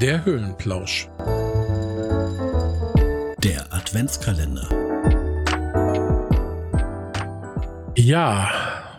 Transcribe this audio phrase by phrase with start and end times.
[0.00, 1.08] Der Höhlenplausch.
[3.44, 4.66] Der Adventskalender.
[7.98, 8.50] Ja,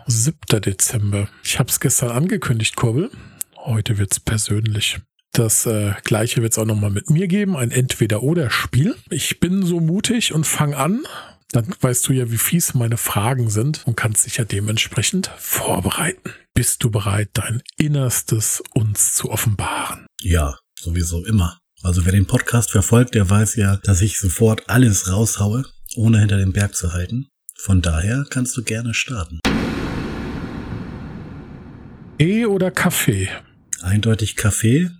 [0.06, 0.60] 7.
[0.60, 1.28] Dezember.
[1.42, 3.10] Ich habe es gestern angekündigt, Kurbel.
[3.56, 5.00] Heute wird's persönlich.
[5.32, 8.94] Das äh, gleiche wird es auch nochmal mit mir geben, ein Entweder-Oder-Spiel.
[9.10, 11.02] Ich bin so mutig und fange an.
[11.50, 16.32] Dann weißt du ja, wie fies meine Fragen sind und kannst dich ja dementsprechend vorbereiten.
[16.54, 20.06] Bist du bereit, dein Innerstes uns zu offenbaren?
[20.20, 21.58] Ja, sowieso immer.
[21.82, 25.64] Also wer den Podcast verfolgt, der weiß ja, dass ich sofort alles raushaue,
[25.96, 27.26] ohne hinter dem Berg zu halten.
[27.56, 29.40] Von daher kannst du gerne starten.
[32.18, 33.28] Tee oder Kaffee?
[33.80, 34.90] Eindeutig Kaffee.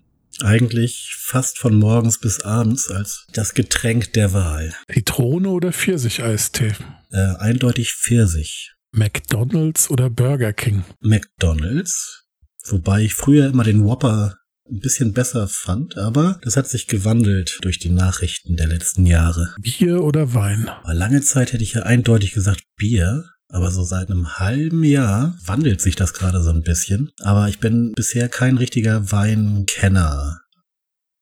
[0.41, 4.74] Eigentlich fast von morgens bis abends als das Getränk der Wahl.
[4.92, 6.72] Zitrone oder Pfirsicheistee?
[7.10, 8.72] Äh, eindeutig Pfirsich.
[8.91, 10.84] McDonald's oder Burger King?
[11.00, 12.24] McDonald's.
[12.66, 14.36] Wobei ich früher immer den Whopper
[14.70, 19.54] ein bisschen besser fand, aber das hat sich gewandelt durch die Nachrichten der letzten Jahre.
[19.60, 20.70] Bier oder Wein?
[20.84, 23.24] Lange Zeit hätte ich ja eindeutig gesagt Bier.
[23.54, 27.10] Aber so seit einem halben Jahr wandelt sich das gerade so ein bisschen.
[27.20, 30.41] Aber ich bin bisher kein richtiger Weinkenner.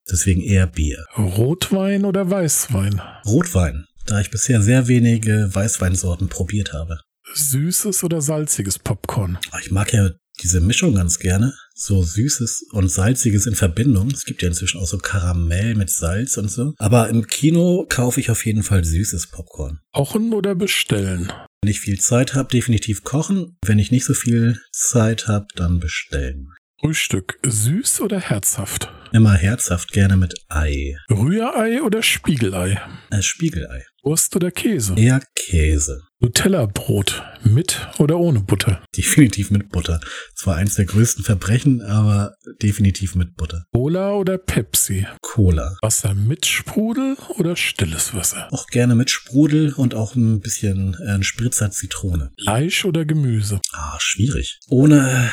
[0.08, 1.04] Deswegen eher Bier.
[1.16, 3.00] Rotwein oder Weißwein?
[3.26, 7.00] Rotwein, da ich bisher sehr wenige Weißweinsorten probiert habe.
[7.34, 9.38] Süßes oder salziges Popcorn?
[9.60, 10.10] Ich mag ja
[10.42, 11.54] diese Mischung ganz gerne.
[11.74, 14.10] So Süßes und Salziges in Verbindung.
[14.10, 16.74] Es gibt ja inzwischen auch so Karamell mit Salz und so.
[16.78, 19.80] Aber im Kino kaufe ich auf jeden Fall süßes Popcorn.
[19.92, 21.32] Kochen oder bestellen?
[21.62, 23.56] Wenn ich viel Zeit habe, definitiv kochen.
[23.64, 26.48] Wenn ich nicht so viel Zeit habe, dann bestellen.
[26.80, 28.90] Frühstück süß oder herzhaft?
[29.12, 30.96] Immer herzhaft, gerne mit Ei.
[31.10, 32.80] Rührei oder Spiegelei?
[33.10, 33.84] Äh, Spiegelei.
[34.02, 34.94] Wurst oder Käse?
[34.96, 36.00] Eher Käse.
[36.20, 38.82] Nutella-Brot mit oder ohne Butter?
[38.96, 40.00] Definitiv mit Butter.
[40.34, 43.64] Zwar eins der größten Verbrechen, aber definitiv mit Butter.
[43.72, 45.06] Cola oder Pepsi?
[45.20, 45.76] Cola.
[45.82, 48.48] Wasser mit Sprudel oder stilles Wasser?
[48.52, 52.32] Auch gerne mit Sprudel und auch ein bisschen äh, ein Spritzer Zitrone.
[52.42, 53.60] Fleisch oder Gemüse?
[53.72, 54.60] Ah, schwierig.
[54.68, 55.30] Ohne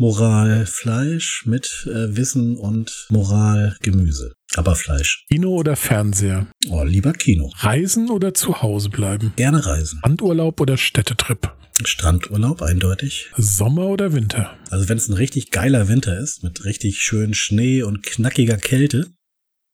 [0.00, 4.32] Moral Fleisch, mit äh, Wissen und Moral Gemüse.
[4.54, 5.26] Aber Fleisch.
[5.28, 6.46] Kino oder Fernseher?
[6.70, 7.52] Oh, lieber Kino.
[7.58, 9.34] Reisen oder zu Hause bleiben?
[9.36, 9.98] Gerne reisen.
[9.98, 11.52] Strandurlaub oder Städtetrip?
[11.84, 13.28] Strandurlaub, eindeutig.
[13.36, 14.56] Sommer oder Winter?
[14.70, 19.12] Also wenn es ein richtig geiler Winter ist, mit richtig schön Schnee und knackiger Kälte,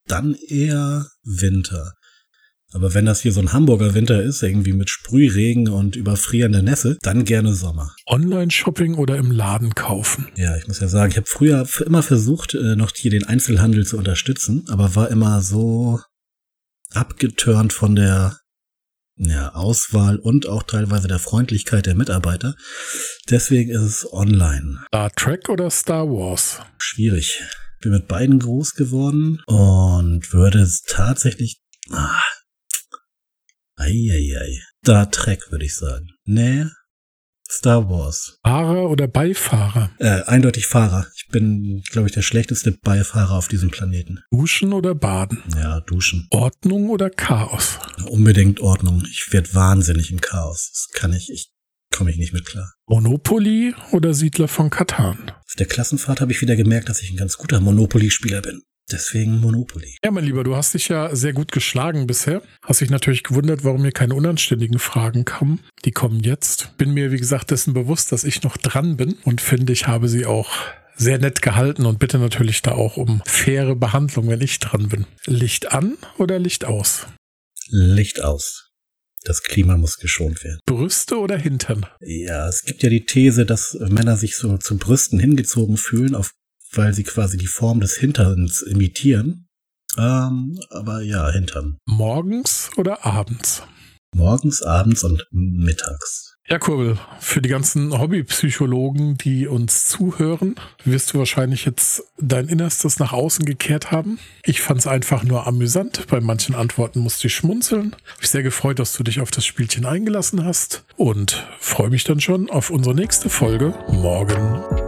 [0.09, 1.93] dann eher Winter.
[2.77, 6.99] Aber wenn das hier so ein Hamburger Winter ist, irgendwie mit Sprühregen und überfrierender Nässe,
[7.01, 7.97] dann gerne Sommer.
[8.07, 10.29] Online-Shopping oder im Laden kaufen?
[10.37, 13.87] Ja, ich muss ja sagen, ich habe früher immer versucht, äh, noch hier den Einzelhandel
[13.87, 16.01] zu unterstützen, aber war immer so
[16.93, 18.41] abgeturnt von der
[19.17, 22.57] ja, Auswahl und auch teilweise der Freundlichkeit der Mitarbeiter.
[23.31, 24.81] Deswegen ist es online.
[24.89, 26.61] Star Trek oder Star Wars?
[26.77, 27.43] Schwierig.
[27.81, 32.21] Bin mit beiden groß geworden und würde es tatsächlich ah,
[33.87, 34.61] Eieiei.
[34.85, 36.09] Star Trek, würde ich sagen.
[36.25, 36.65] Nee,
[37.49, 38.39] Star Wars.
[38.45, 39.91] Fahrer oder Beifahrer?
[39.99, 41.07] Äh, eindeutig Fahrer.
[41.15, 44.19] Ich bin, glaube ich, der schlechteste Beifahrer auf diesem Planeten.
[44.33, 45.43] Duschen oder baden?
[45.55, 46.27] Ja, duschen.
[46.31, 47.79] Ordnung oder Chaos?
[48.09, 49.05] Unbedingt Ordnung.
[49.09, 50.71] Ich werde wahnsinnig im Chaos.
[50.73, 51.53] Das kann ich, ich
[51.93, 52.73] komme ich nicht mit klar.
[52.89, 55.31] Monopoly oder Siedler von Katan?
[55.31, 58.63] Auf der Klassenfahrt habe ich wieder gemerkt, dass ich ein ganz guter Monopoly-Spieler bin.
[58.91, 59.97] Deswegen Monopoly.
[60.05, 62.41] Ja, mein Lieber, du hast dich ja sehr gut geschlagen bisher.
[62.63, 65.61] Hast dich natürlich gewundert, warum mir keine unanständigen Fragen kamen.
[65.85, 66.77] Die kommen jetzt.
[66.79, 70.09] Bin mir, wie gesagt, dessen bewusst, dass ich noch dran bin und finde, ich habe
[70.09, 70.51] sie auch
[70.97, 75.07] sehr nett gehalten und bitte natürlich da auch um faire Behandlung, wenn ich dran bin.
[75.27, 77.07] Licht an oder Licht aus?
[77.69, 78.71] Licht aus.
[79.25, 80.61] Das Klima muss geschont werden.
[80.67, 81.85] Brüste oder Hintern?
[82.01, 86.31] Ja, es gibt ja die These, dass Männer sich so zu Brüsten hingezogen fühlen, auf
[86.77, 89.49] weil sie quasi die Form des Hinterns imitieren.
[89.99, 91.79] Ähm, aber ja, Hintern.
[91.87, 93.63] Morgens oder abends?
[94.15, 96.37] Morgens, abends und mittags.
[96.49, 103.01] Ja, Kurbel, für die ganzen Hobbypsychologen, die uns zuhören, wirst du wahrscheinlich jetzt dein Innerstes
[103.01, 104.21] nach außen gekehrt haben.
[104.45, 106.07] Ich fand es einfach nur amüsant.
[106.09, 107.97] Bei manchen Antworten musste ich schmunzeln.
[108.13, 112.05] Hab mich sehr gefreut, dass du dich auf das Spielchen eingelassen hast und freue mich
[112.05, 114.86] dann schon auf unsere nächste Folge morgen.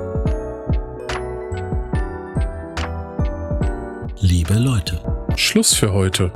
[4.21, 5.01] Liebe Leute,
[5.37, 6.33] Schluss für heute.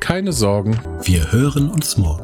[0.00, 2.21] Keine Sorgen, wir hören uns morgen.